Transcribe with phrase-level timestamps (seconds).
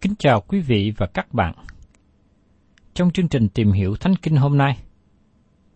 [0.00, 1.54] Kính chào quý vị và các bạn.
[2.94, 4.78] Trong chương trình tìm hiểu Thánh Kinh hôm nay,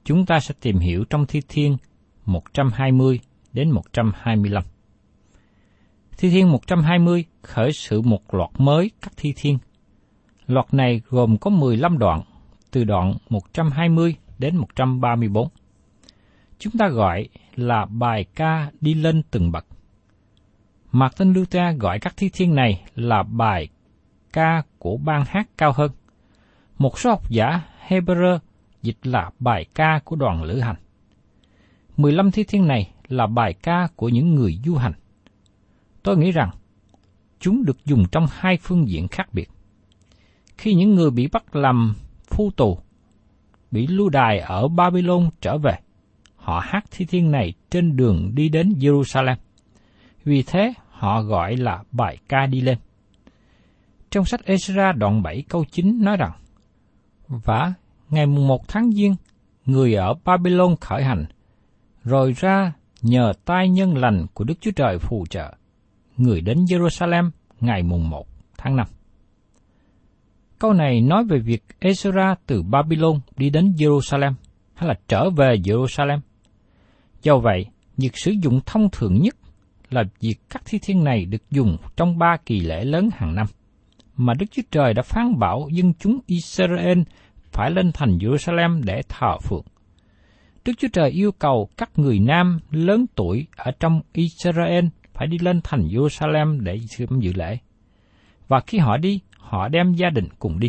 [0.04, 1.76] chúng ta sẽ tìm hiểu trong Thi Thiên
[2.24, 3.20] 120
[3.52, 4.62] đến 125.
[6.18, 9.58] Thi Thiên 120 khởi sự một loạt mới các thi thiên.
[10.46, 12.22] Loạt này gồm có 15 đoạn,
[12.70, 15.48] từ đoạn 120 đến 134.
[16.58, 19.66] Chúng ta gọi là bài ca đi lên từng bậc.
[20.92, 23.68] Martin Luther gọi các thi thiên này là bài
[24.32, 25.90] ca của ban hát cao hơn.
[26.78, 28.38] Một số học giả Hebrew
[28.82, 30.76] dịch là bài ca của đoàn lữ hành.
[31.96, 34.92] 15 thi thiên này là bài ca của những người du hành.
[36.02, 36.50] Tôi nghĩ rằng
[37.40, 39.50] chúng được dùng trong hai phương diện khác biệt.
[40.58, 41.94] Khi những người bị bắt làm
[42.26, 42.78] phu tù,
[43.70, 45.78] bị lưu đài ở Babylon trở về,
[46.36, 49.36] họ hát thi thiên này trên đường đi đến Jerusalem.
[50.24, 52.78] Vì thế, họ gọi là bài ca đi lên.
[54.12, 56.32] Trong sách Ezra đoạn 7 câu 9 nói rằng,
[57.28, 57.74] Và
[58.10, 59.16] ngày mùng 1 tháng Giêng,
[59.66, 61.24] người ở Babylon khởi hành,
[62.04, 65.54] rồi ra nhờ tai nhân lành của Đức Chúa Trời phù trợ,
[66.16, 67.30] người đến Jerusalem
[67.60, 68.26] ngày mùng 1
[68.58, 68.86] tháng 5.
[70.58, 74.32] Câu này nói về việc Ezra từ Babylon đi đến Jerusalem
[74.74, 76.18] hay là trở về Jerusalem.
[77.22, 79.34] Do vậy, việc sử dụng thông thường nhất
[79.90, 83.46] là việc các thi thiên này được dùng trong ba kỳ lễ lớn hàng năm,
[84.16, 86.98] mà Đức Chúa Trời đã phán bảo dân chúng Israel
[87.52, 89.64] phải lên thành Jerusalem để thờ phượng.
[90.64, 94.84] Đức Chúa Trời yêu cầu các người nam lớn tuổi ở trong Israel
[95.14, 96.78] phải đi lên thành Jerusalem để
[97.20, 97.58] dự lễ.
[98.48, 100.68] Và khi họ đi, họ đem gia đình cùng đi.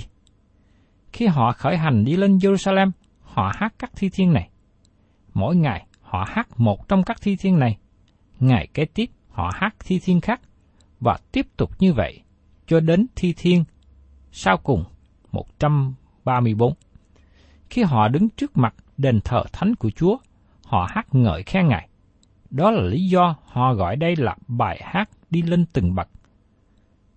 [1.14, 2.92] Khi họ khởi hành đi lên Jerusalem,
[3.22, 4.50] họ hát các thi thiên này.
[5.34, 7.78] Mỗi ngày, họ hát một trong các thi thiên này.
[8.40, 10.42] Ngày kế tiếp, họ hát thi thiên khác,
[11.00, 12.22] và tiếp tục như vậy,
[12.68, 13.64] cho đến thi thiên
[14.32, 14.84] sau cùng
[15.32, 16.74] 134.
[17.70, 20.18] Khi họ đứng trước mặt đền thờ thánh của Chúa,
[20.66, 21.90] họ hát ngợi khen Ngài.
[22.50, 26.10] Đó là lý do họ gọi đây là bài hát đi lên từng bậc,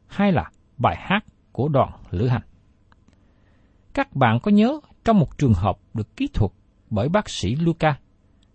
[0.07, 2.43] hay là bài hát của đoàn lữ hành.
[3.95, 6.53] Các bạn có nhớ trong một trường hợp được kỹ thuật
[6.91, 7.99] bởi bác sĩ Luca,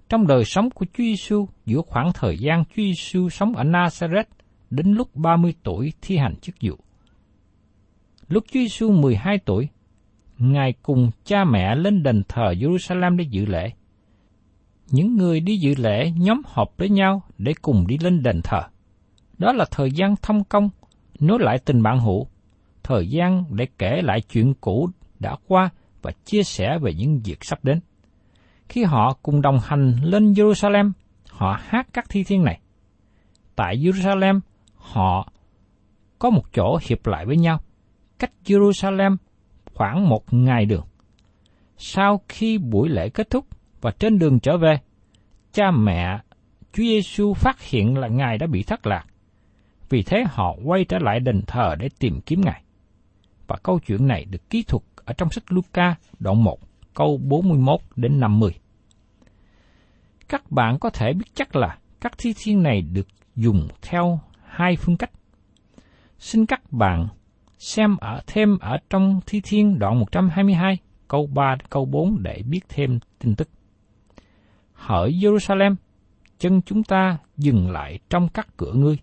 [0.09, 4.23] trong đời sống của Chúa Giêsu giữa khoảng thời gian Chúa Giêsu sống ở Nazareth
[4.71, 6.75] đến lúc 30 tuổi thi hành chức vụ.
[8.27, 9.68] Lúc Chúa Giêsu 12 tuổi,
[10.38, 13.71] Ngài cùng cha mẹ lên đền thờ Jerusalem để dự lễ.
[14.91, 18.62] Những người đi dự lễ nhóm họp với nhau để cùng đi lên đền thờ.
[19.38, 20.69] Đó là thời gian thông công,
[21.19, 22.27] nối lại tình bạn hữu,
[22.83, 24.89] thời gian để kể lại chuyện cũ
[25.19, 25.69] đã qua
[26.01, 27.79] và chia sẻ về những việc sắp đến.
[28.69, 30.91] Khi họ cùng đồng hành lên Jerusalem,
[31.29, 32.59] họ hát các thi thiên này.
[33.56, 34.39] Tại Jerusalem,
[34.81, 35.31] họ
[36.19, 37.59] có một chỗ hiệp lại với nhau,
[38.19, 39.17] cách Jerusalem
[39.73, 40.85] khoảng một ngày đường.
[41.77, 43.45] Sau khi buổi lễ kết thúc
[43.81, 44.79] và trên đường trở về,
[45.53, 46.19] cha mẹ
[46.73, 49.05] Chúa Giêsu phát hiện là Ngài đã bị thất lạc.
[49.89, 52.63] Vì thế họ quay trở lại đền thờ để tìm kiếm Ngài.
[53.47, 56.59] Và câu chuyện này được ký thuật ở trong sách Luca đoạn 1,
[56.93, 58.51] câu 41 đến 50.
[60.29, 64.19] Các bạn có thể biết chắc là các thi thiên này được dùng theo
[64.61, 65.11] hai phương cách.
[66.19, 67.07] Xin các bạn
[67.57, 70.77] xem ở thêm ở trong Thi Thiên đoạn 122,
[71.07, 73.49] câu 3 câu 4 để biết thêm tin tức.
[74.73, 75.75] Hỡi Jerusalem,
[76.39, 78.97] chân chúng ta dừng lại trong các cửa ngươi.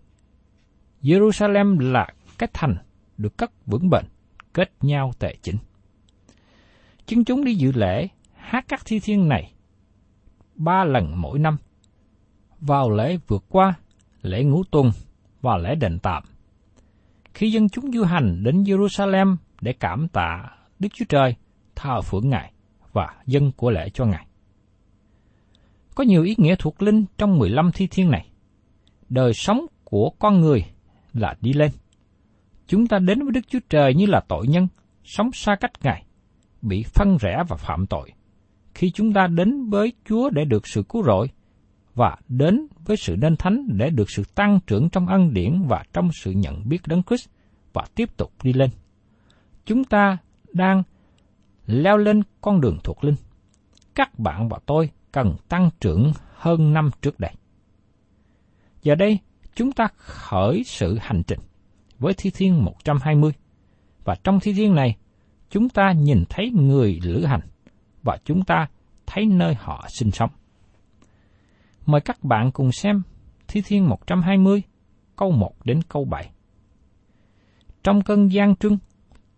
[1.03, 2.09] Jerusalem là
[2.39, 2.77] cái thành
[3.17, 4.05] được cất vững bền,
[4.53, 5.57] kết nhau tệ chỉnh.
[7.07, 9.53] Chân chúng đi dự lễ, hát các thi thiên này
[10.55, 11.57] ba lần mỗi năm.
[12.61, 13.75] Vào lễ vượt qua,
[14.23, 14.91] lễ ngũ tuần
[15.49, 16.23] và lễ đền tạm.
[17.35, 21.35] Khi dân chúng du hành đến Jerusalem để cảm tạ Đức Chúa Trời,
[21.75, 22.53] thờ phượng Ngài
[22.93, 24.27] và dân của lễ cho Ngài.
[25.95, 28.29] Có nhiều ý nghĩa thuộc linh trong 15 thi thiên này.
[29.09, 30.65] Đời sống của con người
[31.13, 31.71] là đi lên.
[32.67, 34.69] Chúng ta đến với Đức Chúa Trời như là tội nhân,
[35.05, 36.05] sống xa cách Ngài,
[36.63, 38.13] bị phân rẽ và phạm tội.
[38.75, 41.29] Khi chúng ta đến với Chúa để được sự cứu rỗi,
[41.99, 45.85] và đến với sự nên thánh để được sự tăng trưởng trong ân điển và
[45.93, 47.29] trong sự nhận biết đấng Christ
[47.73, 48.71] và tiếp tục đi lên.
[49.65, 50.19] Chúng ta
[50.53, 50.83] đang
[51.67, 53.15] leo lên con đường thuộc linh.
[53.95, 57.33] Các bạn và tôi cần tăng trưởng hơn năm trước đây.
[58.83, 59.19] Giờ đây,
[59.55, 61.41] chúng ta khởi sự hành trình
[61.99, 63.33] với Thi Thiên 120.
[64.05, 64.97] Và trong Thi Thiên này,
[65.51, 67.49] chúng ta nhìn thấy người lữ hành
[68.03, 68.67] và chúng ta
[69.07, 70.31] thấy nơi họ sinh sống.
[71.89, 73.03] Mời các bạn cùng xem
[73.49, 74.63] Thi Thiên 120,
[75.17, 76.31] câu 1 đến câu 7.
[77.83, 78.79] Trong cơn gian trưng,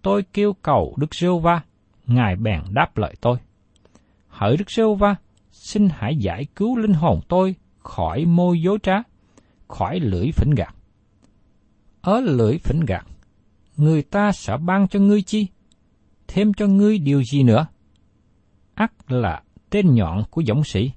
[0.02, 1.62] tôi kêu cầu Đức Rêu Va,
[2.06, 3.38] Ngài bèn đáp lời tôi.
[4.28, 5.16] Hỡi Đức Rêu Va,
[5.50, 8.94] xin hãy giải cứu linh hồn tôi khỏi môi dối trá,
[9.68, 10.74] khỏi lưỡi phỉnh gạt.
[12.00, 13.06] Ở lưỡi phỉnh gạt,
[13.76, 15.46] người ta sẽ ban cho ngươi chi?
[16.28, 17.66] Thêm cho ngươi điều gì nữa?
[18.74, 20.90] ắt là tên nhọn của dũng sĩ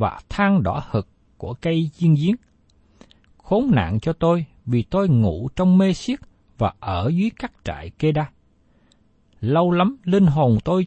[0.00, 2.36] và than đỏ hực của cây diên giếng.
[3.36, 6.20] Khốn nạn cho tôi vì tôi ngủ trong mê siết
[6.58, 8.30] và ở dưới các trại kê đa.
[9.40, 10.86] Lâu lắm linh hồn tôi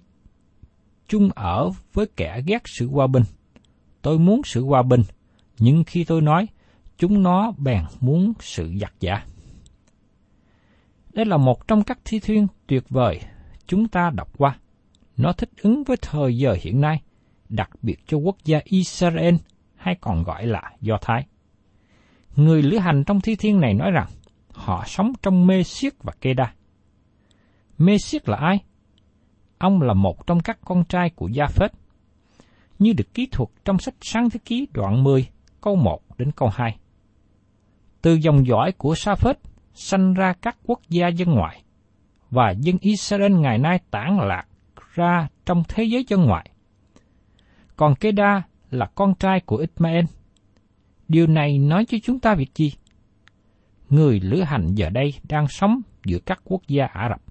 [1.07, 3.23] chung ở với kẻ ghét sự hòa bình.
[4.01, 5.01] Tôi muốn sự hòa bình,
[5.59, 6.47] nhưng khi tôi nói,
[6.97, 9.25] chúng nó bèn muốn sự giặc giả.
[11.13, 13.21] Đây là một trong các thi thuyên tuyệt vời
[13.67, 14.57] chúng ta đọc qua.
[15.17, 17.01] Nó thích ứng với thời giờ hiện nay,
[17.53, 19.35] đặc biệt cho quốc gia Israel
[19.75, 21.25] hay còn gọi là Do Thái.
[22.35, 24.07] Người lữ hành trong thi thiên này nói rằng
[24.53, 26.53] họ sống trong mê siết và kê đa.
[27.77, 28.59] Mê siết là ai?
[29.57, 31.71] Ông là một trong các con trai của Gia Phết.
[32.79, 35.27] Như được ký thuật trong sách Sáng Thế Ký đoạn 10,
[35.61, 36.77] câu 1 đến câu 2.
[38.01, 39.39] Từ dòng dõi của Sa Phết
[39.73, 41.63] sanh ra các quốc gia dân ngoại,
[42.29, 44.45] và dân Israel ngày nay tản lạc
[44.93, 46.49] ra trong thế giới dân ngoại
[47.75, 50.05] còn Keda là con trai của Ismael.
[51.07, 52.73] Điều này nói cho chúng ta việc gì?
[53.89, 57.21] Người lữ hành giờ đây đang sống giữa các quốc gia Ả Rập.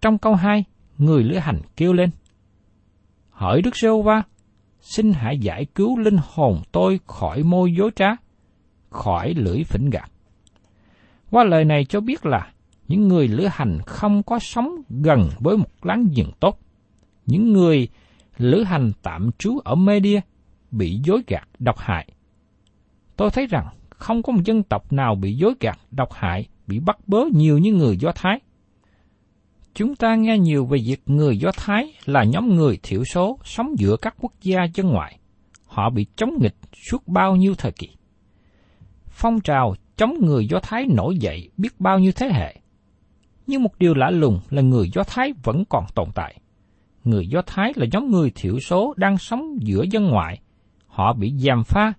[0.00, 0.64] Trong câu 2,
[0.98, 2.10] người lữ hành kêu lên,
[3.30, 4.22] Hỡi Đức giê va
[4.80, 8.06] xin hãy giải cứu linh hồn tôi khỏi môi dối trá,
[8.90, 10.10] khỏi lưỡi phỉnh gạt.
[11.30, 12.52] Qua lời này cho biết là
[12.88, 16.58] những người lữ hành không có sống gần với một láng giềng tốt.
[17.26, 17.88] Những người
[18.38, 20.20] lữ hành tạm trú ở Media
[20.70, 22.08] bị dối gạt độc hại.
[23.16, 26.78] Tôi thấy rằng không có một dân tộc nào bị dối gạt độc hại, bị
[26.78, 28.40] bắt bớ nhiều như người Do Thái.
[29.74, 33.74] Chúng ta nghe nhiều về việc người Do Thái là nhóm người thiểu số sống
[33.78, 35.18] giữa các quốc gia dân ngoại.
[35.66, 36.56] Họ bị chống nghịch
[36.90, 37.88] suốt bao nhiêu thời kỳ.
[39.08, 42.56] Phong trào chống người Do Thái nổi dậy biết bao nhiêu thế hệ.
[43.46, 46.40] Nhưng một điều lạ lùng là người Do Thái vẫn còn tồn tại
[47.06, 50.40] người Do Thái là nhóm người thiểu số đang sống giữa dân ngoại.
[50.86, 51.92] Họ bị giam pha,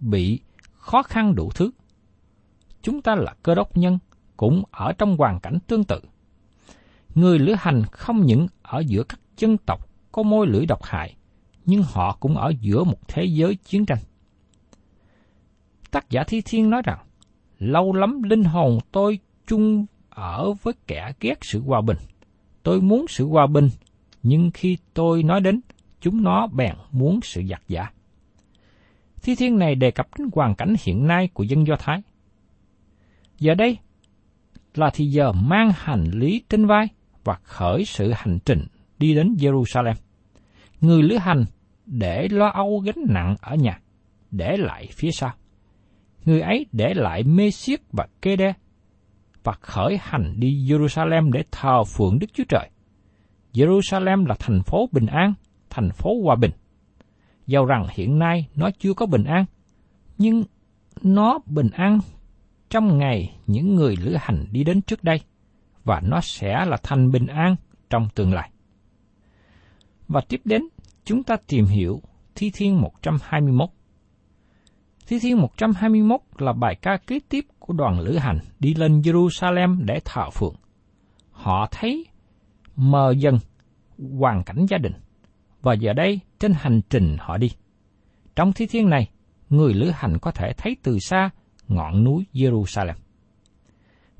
[0.00, 0.40] bị
[0.72, 1.70] khó khăn đủ thứ.
[2.82, 3.98] Chúng ta là cơ đốc nhân,
[4.36, 6.00] cũng ở trong hoàn cảnh tương tự.
[7.14, 11.16] Người lữ hành không những ở giữa các dân tộc có môi lưỡi độc hại,
[11.64, 13.98] nhưng họ cũng ở giữa một thế giới chiến tranh.
[15.90, 16.98] Tác giả Thi Thiên nói rằng,
[17.58, 21.96] lâu lắm linh hồn tôi chung ở với kẻ ghét sự hòa bình.
[22.62, 23.70] Tôi muốn sự hòa bình,
[24.22, 25.60] nhưng khi tôi nói đến,
[26.00, 27.90] chúng nó bèn muốn sự giặc giả.
[29.22, 32.02] Thi thiên này đề cập đến hoàn cảnh hiện nay của dân Do Thái.
[33.38, 33.78] Giờ đây
[34.74, 36.88] là thì giờ mang hành lý trên vai
[37.24, 38.66] và khởi sự hành trình
[38.98, 39.94] đi đến Jerusalem.
[40.80, 41.44] Người lữ hành
[41.86, 43.80] để lo âu gánh nặng ở nhà,
[44.30, 45.32] để lại phía sau.
[46.24, 48.52] Người ấy để lại mê siết và kê đe,
[49.44, 52.70] và khởi hành đi Jerusalem để thờ phượng Đức Chúa Trời.
[53.58, 55.34] Jerusalem là thành phố bình an,
[55.70, 56.50] thành phố hòa bình.
[57.46, 59.44] Dầu rằng hiện nay nó chưa có bình an,
[60.18, 60.44] nhưng
[61.02, 61.98] nó bình an
[62.70, 65.20] trong ngày những người lữ hành đi đến trước đây,
[65.84, 67.56] và nó sẽ là thành bình an
[67.90, 68.50] trong tương lai.
[70.08, 70.62] Và tiếp đến,
[71.04, 72.02] chúng ta tìm hiểu
[72.34, 73.68] Thi Thiên 121.
[75.06, 79.84] Thi Thiên 121 là bài ca kế tiếp của đoàn lữ hành đi lên Jerusalem
[79.84, 80.54] để thờ phượng.
[81.30, 82.06] Họ thấy
[82.76, 83.38] mờ dần
[83.98, 84.92] hoàn cảnh gia đình,
[85.62, 87.50] và giờ đây trên hành trình họ đi.
[88.36, 89.10] Trong thi thiên này,
[89.50, 91.30] người lữ hành có thể thấy từ xa
[91.68, 92.94] ngọn núi Jerusalem.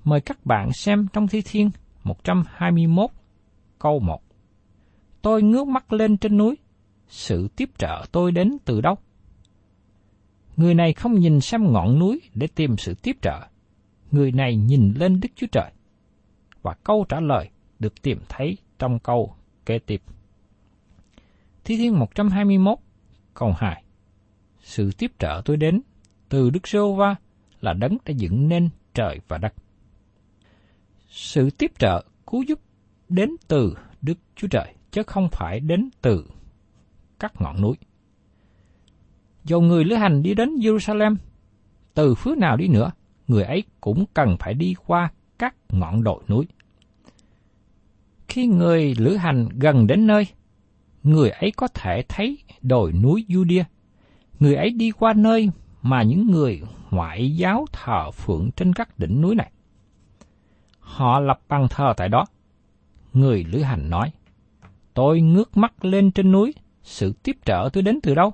[0.05, 1.71] Mời các bạn xem trong thi thiên
[2.05, 3.11] 121
[3.79, 4.23] câu 1.
[5.23, 6.57] Tôi ngước mắt lên trên núi,
[7.09, 8.95] sự tiếp trợ tôi đến từ đâu?
[10.57, 13.41] Người này không nhìn xem ngọn núi để tìm sự tiếp trợ.
[14.11, 15.73] Người này nhìn lên Đức Chúa Trời.
[16.63, 19.35] Và câu trả lời được tìm thấy trong câu
[19.69, 20.03] kế tiếp.
[21.65, 22.79] Thi Thiên 121,
[23.35, 23.83] câu 2
[24.61, 25.81] Sự tiếp trợ tôi đến
[26.29, 27.17] từ Đức Sô Va
[27.61, 29.55] là đấng đã dựng nên trời và đất.
[31.09, 32.61] Sự tiếp trợ cứu giúp
[33.09, 36.31] đến từ Đức Chúa Trời, chứ không phải đến từ
[37.19, 37.77] các ngọn núi.
[39.45, 41.17] Dầu người lữ hành đi đến Jerusalem,
[41.95, 42.91] từ phía nào đi nữa,
[43.27, 46.47] người ấy cũng cần phải đi qua các ngọn đồi núi.
[48.39, 50.27] Khi người lữ hành gần đến nơi,
[51.03, 53.65] người ấy có thể thấy đồi núi Judea.
[54.41, 55.51] Người ấy đi qua nơi
[55.83, 59.53] mà những người ngoại giáo thờ phượng trên các đỉnh núi này.
[60.81, 62.27] Họ lập bàn thờ tại đó.
[63.13, 64.13] Người lữ hành nói,
[64.95, 68.33] Tôi ngước mắt lên trên núi, sự tiếp trợ tôi đến từ đâu?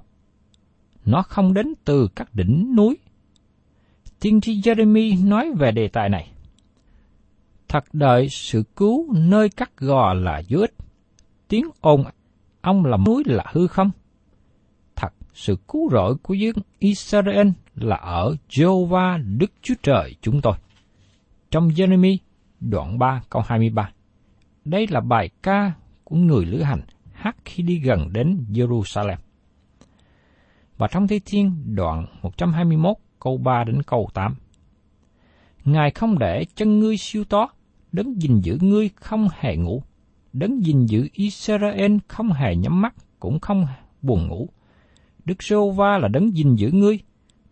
[1.05, 2.97] Nó không đến từ các đỉnh núi.
[4.21, 6.34] Tiên tri Jeremy nói về đề tài này.
[7.75, 10.75] Thật đợi sự cứu nơi các gò là vô ích.
[11.49, 12.05] Tiếng ồn
[12.61, 13.91] ông làm núi là hư không?
[14.97, 20.55] Thật, sự cứu rỗi của dân Israel là ở Jehovah Đức Chúa Trời chúng tôi.
[21.51, 22.17] Trong Jeremy,
[22.61, 23.91] đoạn 3 câu 23.
[24.65, 25.73] Đây là bài ca
[26.05, 26.81] của người lữ hành
[27.13, 29.19] hát khi đi gần đến Jerusalem.
[30.77, 34.35] Và trong Thi Thiên đoạn 121 câu 3 đến câu 8.
[35.65, 37.49] Ngài không để chân ngươi siêu tó,
[37.95, 39.83] đấng gìn giữ ngươi không hề ngủ.
[40.33, 43.67] Đấng gìn giữ Israel không hề nhắm mắt, cũng không
[44.03, 44.49] buồn ngủ.
[45.25, 46.99] Đức Sô Va là đấng gìn giữ ngươi.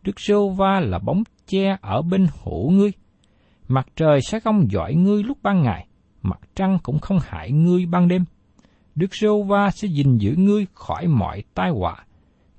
[0.03, 2.93] Đức Sô Va là bóng che ở bên hữu ngươi.
[3.69, 5.87] Mặt trời sẽ không dõi ngươi lúc ban ngày,
[6.23, 8.25] mặt trăng cũng không hại ngươi ban đêm.
[8.95, 12.07] Đức Sô Va sẽ gìn giữ ngươi khỏi mọi tai họa.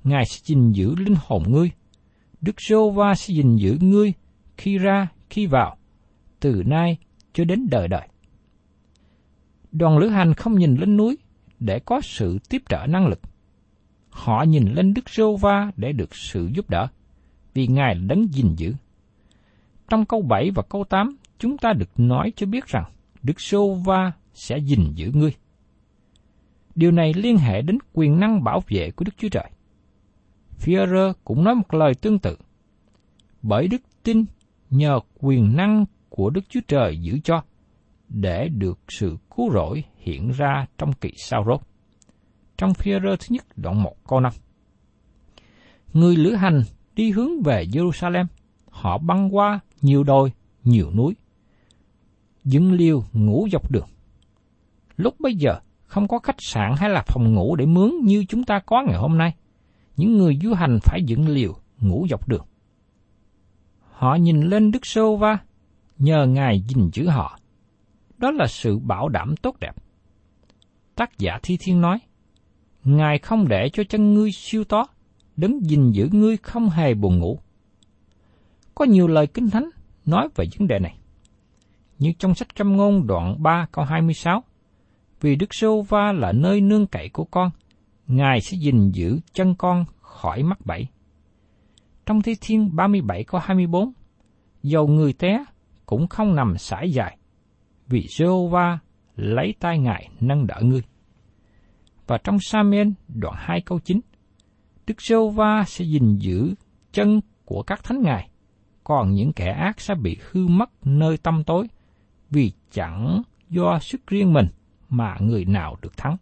[0.03, 1.71] Ngài sẽ gìn giữ linh hồn ngươi.
[2.41, 4.13] Đức Sô Va sẽ gìn giữ ngươi
[4.57, 5.77] khi ra, khi vào,
[6.39, 6.97] từ nay
[7.33, 8.07] cho đến đời đời.
[9.71, 11.17] Đoàn lữ hành không nhìn lên núi
[11.59, 13.19] để có sự tiếp trợ năng lực.
[14.09, 16.87] Họ nhìn lên Đức Rô Va để được sự giúp đỡ,
[17.53, 18.73] vì Ngài là đấng gìn giữ.
[19.89, 22.91] Trong câu 7 và câu 8, chúng ta được nói cho biết rằng
[23.23, 25.33] Đức Rô Va sẽ gìn giữ ngươi.
[26.75, 29.49] Điều này liên hệ đến quyền năng bảo vệ của Đức Chúa Trời.
[30.59, 32.37] Führer cũng nói một lời tương tự.
[33.41, 34.25] Bởi đức tin
[34.69, 35.85] nhờ quyền năng
[36.15, 37.41] của Đức Chúa Trời giữ cho,
[38.09, 41.61] để được sự cứu rỗi hiện ra trong kỳ sau rốt.
[42.57, 44.33] Trong Führer thứ nhất đoạn 1 câu 5.
[45.93, 46.61] Người lữ hành
[46.95, 48.25] đi hướng về Jerusalem,
[48.69, 50.31] họ băng qua nhiều đồi,
[50.63, 51.15] nhiều núi.
[52.43, 53.87] Dựng liều ngủ dọc đường.
[54.97, 58.43] Lúc bây giờ, không có khách sạn hay là phòng ngủ để mướn như chúng
[58.43, 59.35] ta có ngày hôm nay.
[59.97, 62.45] Những người du hành phải dựng liều, ngủ dọc đường.
[63.91, 65.37] Họ nhìn lên Đức Sô Va,
[66.03, 67.39] nhờ Ngài gìn giữ họ.
[68.17, 69.75] Đó là sự bảo đảm tốt đẹp.
[70.95, 71.99] Tác giả Thi Thiên nói,
[72.83, 74.85] Ngài không để cho chân ngươi siêu tó,
[75.35, 77.39] đứng gìn giữ ngươi không hề buồn ngủ.
[78.75, 79.69] Có nhiều lời kinh thánh
[80.05, 80.97] nói về vấn đề này.
[81.99, 84.43] Như trong sách Trăm ngôn đoạn 3 câu 26,
[85.21, 87.51] vì Đức Sô Va là nơi nương cậy của con,
[88.07, 90.87] Ngài sẽ gìn giữ chân con khỏi mắc bẫy.
[92.05, 93.91] Trong Thi Thiên 37 câu 24,
[94.63, 95.43] dầu người té
[95.93, 97.17] cũng không nằm sải dài,
[97.87, 98.77] vì Jehovah
[99.15, 100.81] lấy tay Ngài nâng đỡ ngươi.
[102.07, 103.99] Và trong Samuel đoạn 2 câu 9,
[104.87, 106.53] Đức Jehovah sẽ gìn giữ
[106.91, 108.29] chân của các thánh ngài,
[108.83, 111.67] còn những kẻ ác sẽ bị hư mất nơi tâm tối,
[112.29, 114.47] vì chẳng do sức riêng mình
[114.89, 116.17] mà người nào được thắng.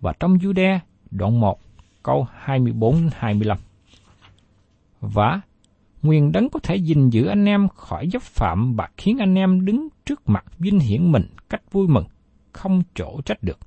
[0.00, 0.78] Và trong Jude
[1.10, 1.60] đoạn 1
[2.02, 3.56] câu 24-25
[5.00, 5.40] Và
[6.04, 9.64] nguyên đấng có thể gìn giữ anh em khỏi dốc phạm và khiến anh em
[9.64, 12.04] đứng trước mặt vinh hiển mình cách vui mừng,
[12.52, 13.58] không chỗ trách được.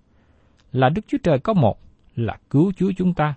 [0.72, 1.80] Là Đức Chúa Trời có một,
[2.16, 3.36] là cứu Chúa chúng ta.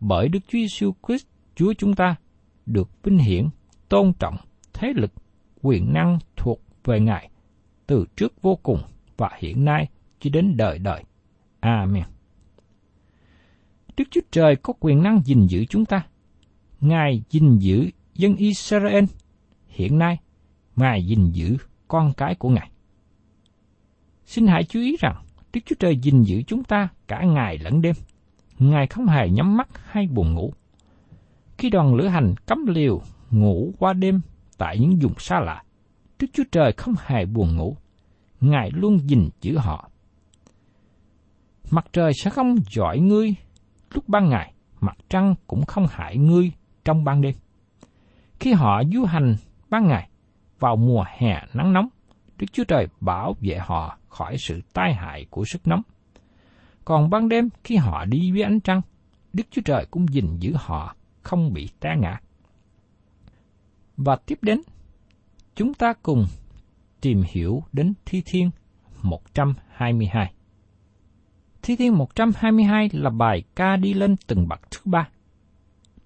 [0.00, 1.26] Bởi Đức Chúa Giêsu Christ
[1.56, 2.16] Chúa chúng ta
[2.66, 3.48] được vinh hiển,
[3.88, 4.36] tôn trọng,
[4.72, 5.12] thế lực,
[5.62, 7.30] quyền năng thuộc về Ngài
[7.86, 8.80] từ trước vô cùng
[9.16, 9.88] và hiện nay
[10.20, 11.02] cho đến đời đời.
[11.60, 12.04] Amen.
[13.96, 16.06] Đức Chúa Trời có quyền năng gìn giữ chúng ta.
[16.80, 19.04] Ngài gìn giữ dân Israel.
[19.66, 20.18] Hiện nay,
[20.76, 21.56] Ngài gìn giữ
[21.88, 22.70] con cái của Ngài.
[24.26, 27.80] Xin hãy chú ý rằng, Đức Chúa Trời gìn giữ chúng ta cả ngày lẫn
[27.82, 27.94] đêm.
[28.58, 30.52] Ngài không hề nhắm mắt hay buồn ngủ.
[31.58, 34.20] Khi đoàn lữ hành cấm liều ngủ qua đêm
[34.58, 35.62] tại những vùng xa lạ,
[36.18, 37.76] Đức Chúa Trời không hề buồn ngủ.
[38.40, 39.90] Ngài luôn gìn giữ họ.
[41.70, 43.34] Mặt trời sẽ không dọi ngươi
[43.94, 46.52] lúc ban ngày, mặt trăng cũng không hại ngươi
[46.84, 47.34] trong ban đêm.
[48.40, 49.36] Khi họ du hành
[49.70, 50.08] ban ngày,
[50.58, 51.88] vào mùa hè nắng nóng,
[52.38, 55.82] Đức Chúa Trời bảo vệ họ khỏi sự tai hại của sức nóng.
[56.84, 58.80] Còn ban đêm khi họ đi với ánh trăng,
[59.32, 62.20] Đức Chúa Trời cũng gìn giữ họ không bị té ngã.
[63.96, 64.60] Và tiếp đến,
[65.54, 66.26] chúng ta cùng
[67.00, 68.50] tìm hiểu đến Thi Thiên
[69.02, 70.32] 122.
[71.62, 75.08] Thi Thiên 122 là bài ca đi lên từng bậc thứ ba.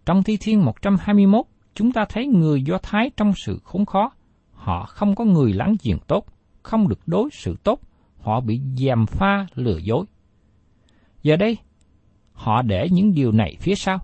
[0.07, 4.11] Trong Thi Thiên 121, chúng ta thấy người Do Thái trong sự khốn khó.
[4.53, 6.27] Họ không có người láng giềng tốt,
[6.63, 7.81] không được đối xử tốt,
[8.21, 10.05] họ bị gièm pha lừa dối.
[11.23, 11.57] Giờ đây,
[12.33, 13.99] họ để những điều này phía sau.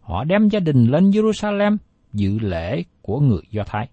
[0.00, 1.76] Họ đem gia đình lên Jerusalem
[2.12, 3.88] dự lễ của người Do Thái.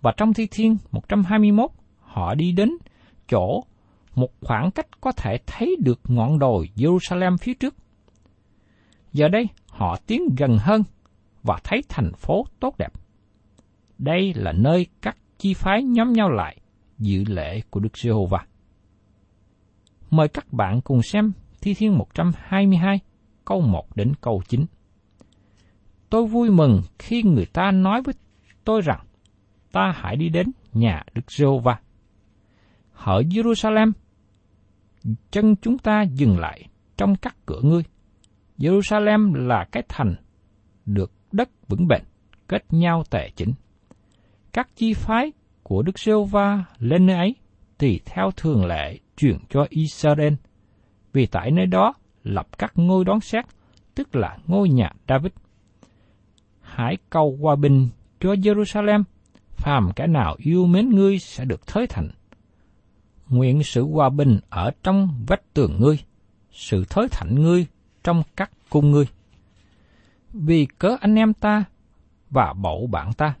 [0.00, 2.70] Và trong Thi Thiên 121, họ đi đến
[3.28, 3.64] chỗ
[4.14, 7.74] một khoảng cách có thể thấy được ngọn đồi Jerusalem phía trước.
[9.12, 10.82] Giờ đây, họ tiến gần hơn
[11.46, 12.92] và thấy thành phố tốt đẹp.
[13.98, 16.56] Đây là nơi các chi phái nhóm nhau lại
[16.98, 18.46] dự lễ của Đức Giê-hô-va.
[20.10, 23.00] Mời các bạn cùng xem Thi Thiên 122,
[23.44, 24.66] câu 1 đến câu 9.
[26.10, 28.14] Tôi vui mừng khi người ta nói với
[28.64, 29.06] tôi rằng,
[29.72, 31.80] ta hãy đi đến nhà Đức Giê-hô-va.
[32.92, 33.92] Ở Jerusalem,
[35.30, 37.82] chân chúng ta dừng lại trong các cửa ngươi.
[38.58, 40.14] Jerusalem là cái thành
[40.86, 42.02] được đất vững bền,
[42.48, 43.52] kết nhau tề chỉnh.
[44.52, 47.34] Các chi phái của Đức Sêu va lên nơi ấy
[47.78, 50.34] tùy theo thường lệ truyền cho Israel,
[51.12, 53.44] vì tại nơi đó lập các ngôi đón xét,
[53.94, 55.32] tức là ngôi nhà David.
[56.60, 57.88] Hãy cầu hòa bình
[58.20, 59.02] cho Jerusalem,
[59.50, 62.08] phàm kẻ nào yêu mến ngươi sẽ được thới thành.
[63.28, 65.98] Nguyện sự hòa bình ở trong vách tường ngươi,
[66.52, 67.66] sự thới thạnh ngươi
[68.04, 69.06] trong các cung ngươi.
[70.38, 71.64] Vì cớ anh em ta
[72.30, 73.34] và bậu bạn ta,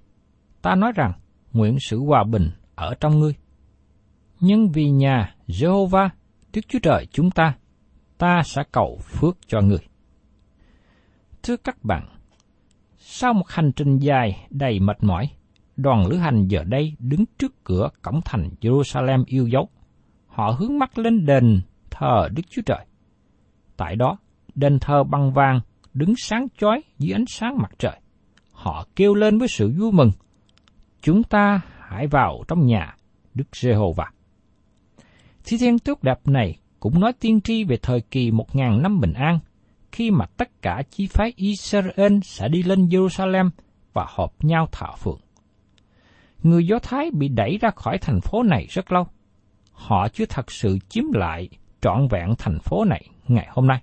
[0.62, 1.12] ta nói rằng
[1.52, 3.34] nguyện sự hòa bình ở trong ngươi.
[4.40, 6.08] Nhưng vì nhà Jehovah,
[6.52, 7.54] Đức Chúa Trời chúng ta,
[8.18, 9.78] ta sẽ cầu phước cho ngươi.
[11.42, 12.08] Thưa các bạn,
[12.98, 15.30] sau một hành trình dài đầy mệt mỏi,
[15.76, 19.68] đoàn lữ hành giờ đây đứng trước cửa cổng thành Jerusalem yêu dấu.
[20.26, 22.86] Họ hướng mắt lên đền thờ Đức Chúa Trời.
[23.76, 24.18] Tại đó,
[24.54, 25.60] đền thờ bằng vàng
[25.96, 28.00] đứng sáng chói dưới ánh sáng mặt trời.
[28.52, 30.10] Họ kêu lên với sự vui mừng.
[31.02, 32.96] Chúng ta hãy vào trong nhà
[33.34, 34.10] Đức Giê-hô-va.
[35.44, 39.00] Thi thiên tốt đẹp này cũng nói tiên tri về thời kỳ một ngàn năm
[39.00, 39.38] bình an,
[39.92, 43.50] khi mà tất cả chi phái Israel sẽ đi lên Jerusalem
[43.92, 45.20] và họp nhau thảo phượng.
[46.42, 49.06] Người Do Thái bị đẩy ra khỏi thành phố này rất lâu.
[49.72, 51.48] Họ chưa thật sự chiếm lại
[51.80, 53.82] trọn vẹn thành phố này ngày hôm nay.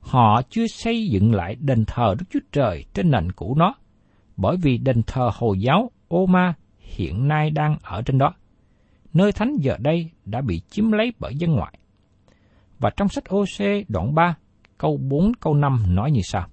[0.00, 3.74] Họ chưa xây dựng lại đền thờ Đức Chúa Trời trên nền cũ nó,
[4.36, 8.34] bởi vì đền thờ Hồi giáo Oma hiện nay đang ở trên đó.
[9.12, 11.78] Nơi thánh giờ đây đã bị chiếm lấy bởi dân ngoại.
[12.78, 14.36] Và trong sách OC đoạn 3,
[14.78, 16.48] câu 4 câu 5 nói như sau.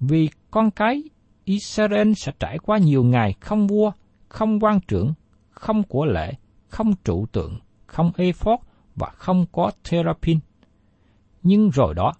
[0.00, 1.02] Vì con cái
[1.44, 3.92] Israel sẽ trải qua nhiều ngày không vua,
[4.28, 5.14] không quan trưởng,
[5.50, 6.32] không của lễ,
[6.68, 8.60] không trụ tượng, không ephod
[8.96, 10.38] và không có therapin.
[11.42, 12.12] Nhưng rồi đó,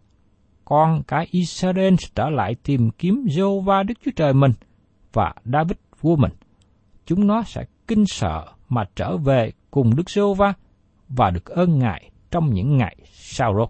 [0.64, 4.52] con cái Israel sẽ trở lại tìm kiếm Jehovah Đức Chúa Trời mình
[5.12, 6.32] và David vua mình.
[7.06, 10.52] Chúng nó sẽ kinh sợ mà trở về cùng Đức Jehovah
[11.08, 13.68] và được ơn Ngài trong những ngày sau rốt.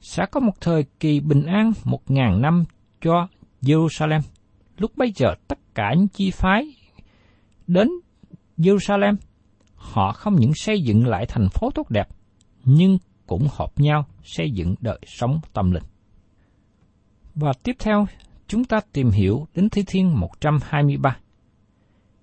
[0.00, 2.64] Sẽ có một thời kỳ bình an một ngàn năm
[3.00, 3.28] cho
[3.62, 4.20] Jerusalem.
[4.78, 6.74] Lúc bấy giờ tất cả những chi phái
[7.66, 7.88] đến
[8.58, 9.16] Jerusalem,
[9.74, 12.08] họ không những xây dựng lại thành phố tốt đẹp,
[12.64, 12.98] nhưng
[13.32, 15.82] cũng hợp nhau xây dựng đời sống tâm linh.
[17.34, 18.06] Và tiếp theo,
[18.46, 21.16] chúng ta tìm hiểu đến Thi Thiên 123.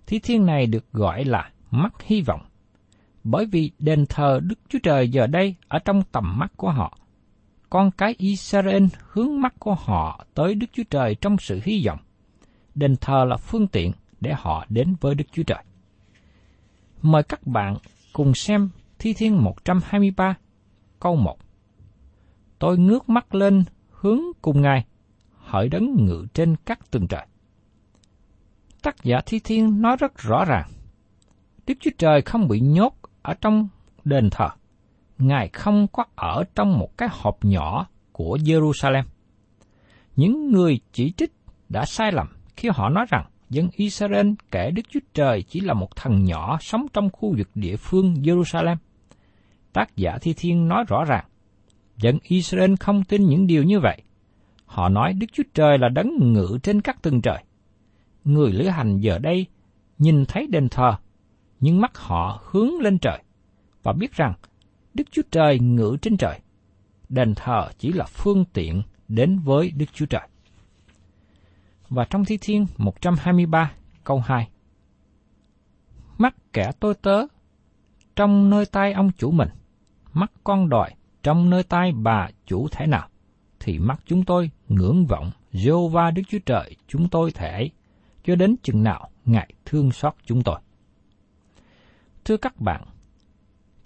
[0.08, 2.42] Thi Thiên này được gọi là mắt hy vọng,
[3.24, 6.98] bởi vì đền thờ Đức Chúa Trời giờ đây ở trong tầm mắt của họ.
[7.70, 12.00] Con cái Israel hướng mắt của họ tới Đức Chúa Trời trong sự hy vọng.
[12.76, 13.92] Đền thờ là phương tiện
[14.22, 15.64] để họ đến với Đức Chúa Trời.
[17.02, 17.78] Mời các bạn
[18.14, 18.70] cùng xem
[19.00, 20.36] Thi Thiên 123,
[21.00, 21.38] câu 1.
[22.60, 24.86] Tôi ngước mắt lên hướng cùng Ngài,
[25.38, 27.26] hỡi đấng ngự trên các tầng trời.
[28.82, 30.70] Tác giả Thi Thiên nói rất rõ ràng,
[31.68, 33.68] Đức Chúa Trời không bị nhốt ở trong
[34.04, 34.50] đền thờ.
[35.18, 39.04] Ngài không có ở trong một cái hộp nhỏ của Jerusalem.
[40.16, 41.32] Những người chỉ trích
[41.70, 45.74] đã sai lầm khi họ nói rằng dân Israel kể Đức Chúa Trời chỉ là
[45.74, 48.76] một thần nhỏ sống trong khu vực địa phương Jerusalem.
[49.74, 51.26] Tác giả Thi Thiên nói rõ ràng,
[51.98, 54.02] dân Israel không tin những điều như vậy.
[54.66, 57.44] Họ nói Đức Chúa Trời là đấng ngự trên các tầng trời.
[58.24, 59.46] Người lữ hành giờ đây
[59.98, 60.96] nhìn thấy đền thờ,
[61.60, 63.24] nhưng mắt họ hướng lên trời
[63.84, 64.34] và biết rằng
[64.94, 66.40] Đức Chúa Trời ngự trên trời.
[67.10, 70.28] Đền thờ chỉ là phương tiện đến với Đức Chúa Trời
[71.90, 73.72] và trong Thi Thiên 123
[74.04, 74.50] câu 2.
[76.18, 77.26] Mắt kẻ tôi tớ
[78.16, 79.50] trong nơi tay ông chủ mình,
[80.20, 80.92] mắt con đòi
[81.24, 83.08] trong nơi tay bà chủ thể nào,
[83.60, 87.70] thì mắt chúng tôi ngưỡng vọng Jehovah Đức Chúa Trời chúng tôi thể
[88.24, 90.60] cho đến chừng nào Ngài thương xót chúng tôi.
[92.26, 92.84] Thưa các bạn,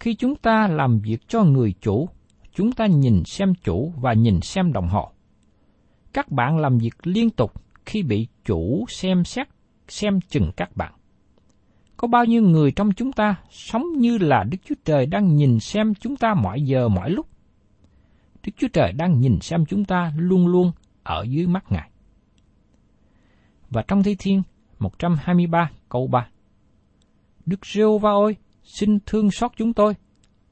[0.00, 2.08] khi chúng ta làm việc cho người chủ,
[2.54, 5.10] chúng ta nhìn xem chủ và nhìn xem đồng hồ.
[6.12, 7.52] Các bạn làm việc liên tục
[7.86, 9.48] khi bị chủ xem xét,
[9.88, 10.92] xem chừng các bạn.
[12.04, 15.60] Có bao nhiêu người trong chúng ta sống như là Đức Chúa Trời đang nhìn
[15.60, 17.26] xem chúng ta mọi giờ mọi lúc?
[18.42, 21.90] Đức Chúa Trời đang nhìn xem chúng ta luôn luôn ở dưới mắt Ngài.
[23.70, 24.42] Và trong Thi Thiên
[24.78, 26.28] 123 câu 3
[27.46, 29.94] Đức rêu va ôi, xin thương xót chúng tôi,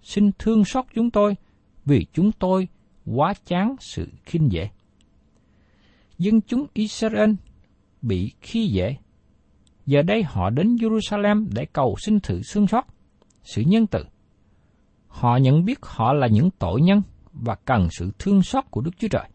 [0.02, 1.36] xin thương xót chúng tôi,
[1.84, 2.68] vì chúng tôi
[3.06, 4.70] quá chán sự khinh dễ
[6.18, 7.30] dân chúng Israel
[8.02, 8.96] bị khi dễ.
[9.86, 12.84] Giờ đây họ đến Jerusalem để cầu xin sự thương xót,
[13.42, 14.04] sự nhân từ.
[15.08, 18.90] Họ nhận biết họ là những tội nhân và cần sự thương xót của Đức
[18.98, 19.28] Chúa Trời.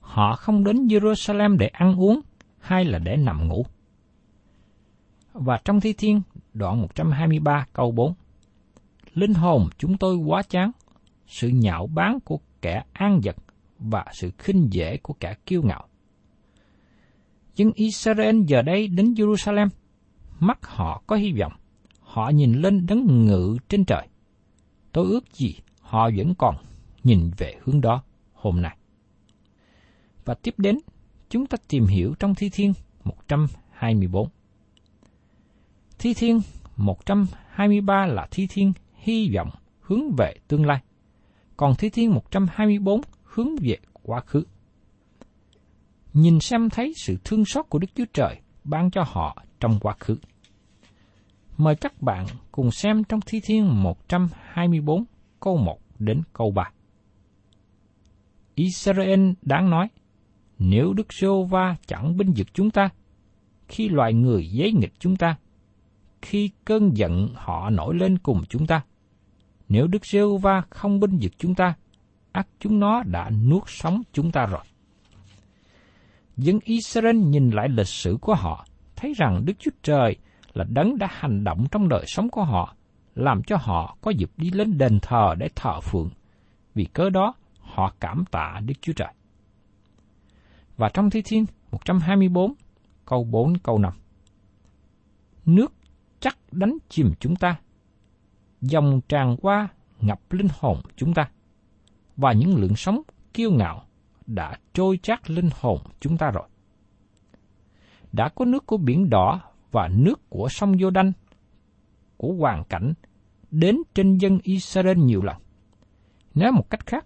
[0.00, 2.20] Họ không đến Jerusalem để ăn uống
[2.58, 3.66] hay là để nằm ngủ.
[5.32, 6.22] Và trong Thi Thiên,
[6.54, 8.14] đoạn 123 câu 4.
[9.14, 10.70] Linh hồn chúng tôi quá chán,
[11.26, 13.36] sự nhạo báng của kẻ an giật
[13.78, 15.86] và sự khinh dễ của kẻ kiêu ngạo
[17.56, 19.68] dân Israel giờ đây đến Jerusalem,
[20.40, 21.52] mắt họ có hy vọng,
[22.00, 24.08] họ nhìn lên đấng ngự trên trời.
[24.92, 26.56] Tôi ước gì họ vẫn còn
[27.04, 28.76] nhìn về hướng đó hôm nay.
[30.24, 30.78] Và tiếp đến,
[31.30, 32.72] chúng ta tìm hiểu trong Thi Thiên
[33.04, 34.28] 124.
[35.98, 36.40] Thi Thiên
[36.76, 40.80] 123 là Thi Thiên hy vọng hướng về tương lai,
[41.56, 44.44] còn Thi Thiên 124 hướng về quá khứ
[46.16, 49.94] nhìn xem thấy sự thương xót của Đức Chúa Trời ban cho họ trong quá
[50.00, 50.16] khứ.
[51.56, 55.04] Mời các bạn cùng xem trong Thi Thiên 124
[55.40, 56.70] câu 1 đến câu 3.
[58.54, 59.88] Israel đáng nói,
[60.58, 62.88] nếu Đức giê va chẳng binh vực chúng ta,
[63.68, 65.36] khi loài người giấy nghịch chúng ta,
[66.22, 68.84] khi cơn giận họ nổi lên cùng chúng ta,
[69.68, 71.74] nếu Đức giê va không binh vực chúng ta,
[72.32, 74.64] ắt chúng nó đã nuốt sống chúng ta rồi
[76.36, 80.16] dân Israel nhìn lại lịch sử của họ, thấy rằng Đức Chúa Trời
[80.54, 82.76] là đấng đã hành động trong đời sống của họ,
[83.14, 86.10] làm cho họ có dịp đi lên đền thờ để thờ phượng.
[86.74, 89.12] Vì cớ đó, họ cảm tạ Đức Chúa Trời.
[90.76, 92.54] Và trong Thi Thiên 124,
[93.06, 93.92] câu 4 câu 5.
[95.46, 95.72] Nước
[96.20, 97.56] chắc đánh chìm chúng ta,
[98.60, 99.68] dòng tràn qua
[100.00, 101.30] ngập linh hồn chúng ta,
[102.16, 103.02] và những lượng sống
[103.34, 103.82] kiêu ngạo
[104.26, 106.48] đã trôi chát linh hồn chúng ta rồi.
[108.12, 109.40] Đã có nước của biển đỏ
[109.72, 111.12] và nước của sông Giô Đanh,
[112.16, 112.92] của hoàn cảnh
[113.50, 115.36] đến trên dân Israel nhiều lần.
[116.34, 117.04] Nói một cách khác,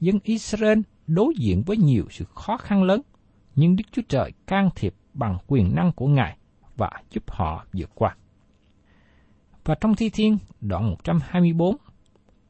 [0.00, 3.02] dân Israel đối diện với nhiều sự khó khăn lớn,
[3.54, 6.36] nhưng Đức Chúa Trời can thiệp bằng quyền năng của Ngài
[6.76, 8.16] và giúp họ vượt qua.
[9.64, 11.76] Và trong Thi Thiên đoạn 124,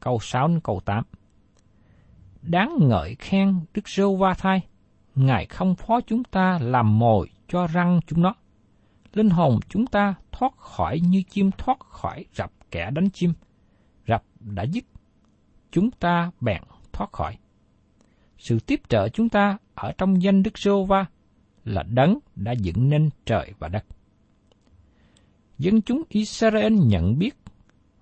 [0.01, 1.05] câu 6 đến câu 8.
[2.43, 4.61] Đáng ngợi khen Đức Rêu Va Thai,
[5.15, 8.35] Ngài không phó chúng ta làm mồi cho răng chúng nó.
[9.13, 13.33] Linh hồn chúng ta thoát khỏi như chim thoát khỏi rập kẻ đánh chim.
[14.09, 14.85] Rập đã dứt,
[15.71, 17.39] chúng ta bèn thoát khỏi.
[18.39, 21.07] Sự tiếp trợ chúng ta ở trong danh Đức Rô Va
[21.65, 23.85] là đấng đã dựng nên trời và đất.
[25.59, 27.35] Dân chúng Israel nhận biết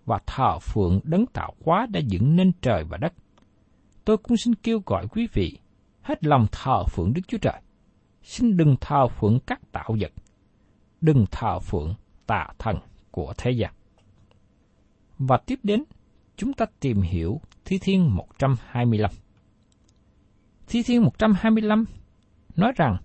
[0.07, 3.13] và thờ phượng đấng tạo hóa đã dựng nên trời và đất.
[4.11, 5.59] Tôi cũng xin kêu gọi quý vị
[6.03, 7.61] hết lòng thờ phượng Đức Chúa Trời.
[8.23, 10.13] Xin đừng thờ phượng các tạo vật,
[11.01, 11.95] đừng thờ phượng
[12.27, 12.77] tà thần
[13.11, 13.73] của thế gian.
[15.19, 15.85] Và tiếp đến,
[16.37, 19.11] chúng ta tìm hiểu Thi Thiên 125.
[20.69, 21.85] Thi Thiên 125
[22.57, 22.97] nói rằng,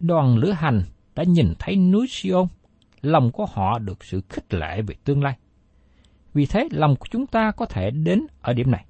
[0.00, 0.82] đoàn lữ hành
[1.14, 2.46] đã nhìn thấy núi Siôn,
[3.00, 5.38] lòng của họ được sự khích lệ về tương lai.
[6.34, 8.84] Vì thế, lòng của chúng ta có thể đến ở điểm này.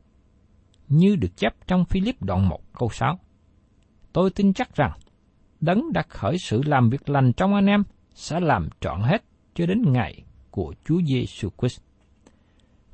[0.88, 3.18] Như được chép trong Philip đoạn 1 câu 6.
[4.12, 4.92] Tôi tin chắc rằng,
[5.61, 7.83] Đấng đã khởi sự làm việc lành trong anh em
[8.14, 9.24] sẽ làm trọn hết
[9.55, 11.81] cho đến ngày của Chúa Giêsu Christ.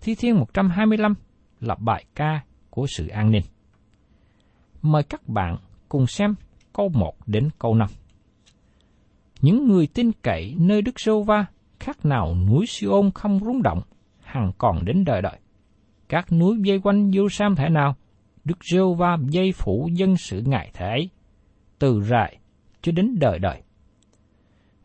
[0.01, 1.15] Thi Thiên 125
[1.61, 3.45] là bài ca của sự an ninh.
[4.83, 5.57] Mời các bạn
[5.89, 6.35] cùng xem
[6.73, 7.89] câu 1 đến câu 5.
[9.41, 11.47] Những người tin cậy nơi Đức Sô Va
[11.81, 13.83] khác nào núi Siôn không rung động,
[14.23, 15.39] hằng còn đến đời đời.
[16.09, 17.97] Các núi dây quanh Jerusalem thể nào,
[18.45, 21.11] Đức Rêu Va dây phủ dân sự ngài thể ấy,
[21.79, 22.39] từ rài
[22.83, 23.63] cho đến đời đời.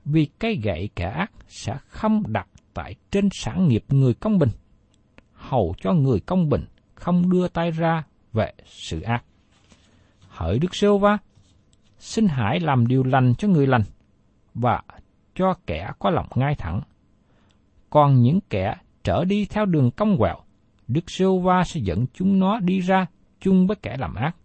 [0.05, 4.49] Vì cây gậy kẻ ác sẽ không đặt tại trên sản nghiệp người công bình,
[5.33, 8.03] hầu cho người công bình không đưa tay ra
[8.33, 9.23] về sự ác.
[10.29, 11.17] Hỡi Đức Sêu Va,
[11.97, 13.83] xin hãy làm điều lành cho người lành,
[14.53, 14.81] và
[15.35, 16.81] cho kẻ có lòng ngay thẳng.
[17.89, 20.37] Còn những kẻ trở đi theo đường cong quẹo,
[20.89, 23.05] Đức Sêu Va sẽ dẫn chúng nó đi ra
[23.39, 24.35] chung với kẻ làm ác.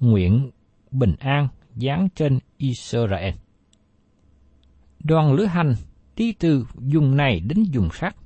[0.00, 0.50] Nguyện
[0.90, 3.34] bình an giáng trên Israel.
[5.00, 5.74] Đoàn lữ hành
[6.16, 8.16] đi từ vùng này đến vùng khác,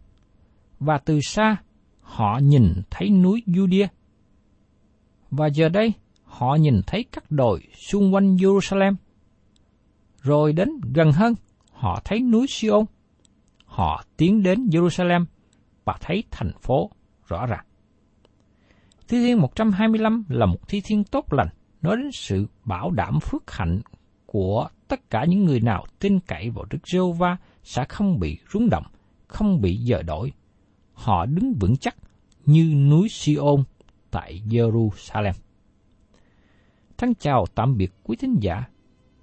[0.81, 1.57] và từ xa
[2.01, 3.87] họ nhìn thấy núi Judea.
[5.31, 5.93] Và giờ đây,
[6.25, 8.95] họ nhìn thấy các đồi xung quanh Jerusalem.
[10.23, 11.35] Rồi đến gần hơn,
[11.73, 12.85] họ thấy núi Sion.
[13.65, 15.25] Họ tiến đến Jerusalem
[15.85, 16.91] và thấy thành phố
[17.31, 17.65] rõ ràng.
[19.09, 21.49] Thi thiên 125 là một thi thiên tốt lành,
[21.83, 23.81] nói đến sự bảo đảm phước hạnh
[24.27, 28.39] của tất cả những người nào tin cậy vào Đức giê va sẽ không bị
[28.53, 28.85] rung động,
[29.29, 30.33] không bị dời đổi.
[30.93, 31.97] Họ đứng vững chắc
[32.47, 33.65] như núi Siôn
[34.11, 35.33] tại Jerusalem.
[36.99, 38.65] Thân chào tạm biệt quý thính giả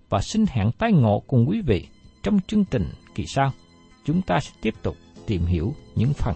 [0.09, 1.87] và xin hẹn tái ngộ cùng quý vị
[2.23, 3.51] trong chương trình kỳ sau.
[4.05, 4.95] Chúng ta sẽ tiếp tục
[5.27, 6.35] tìm hiểu những phần